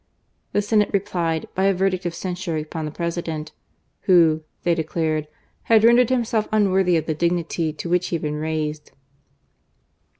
The 0.53 0.63
Senate 0.63 0.89
replied 0.91 1.47
by 1.53 1.65
a 1.65 1.75
verdict' 1.75 2.07
of 2.07 2.13
cetisure 2.15 2.57
upon 2.59 2.85
the 2.85 2.91
President, 2.91 3.51
"who," 4.05 4.41
they 4.63 4.73
declared, 4.73 5.27
"had 5.65 5.83
rendered 5.83 6.09
himself 6.09 6.47
unworthy 6.51 6.97
of 6.97 7.05
the 7.05 7.13
dignity 7.13 7.71
to 7.73 7.87
whicfi. 7.87 8.05
he 8.09 8.15
had 8.15 8.23
been 8.23 8.33
raised." 8.37 8.93